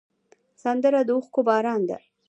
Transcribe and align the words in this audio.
سندره 0.63 1.01
د 1.07 1.09
اوښکو 1.15 1.41
باران 1.47 1.81
ده 1.89 1.97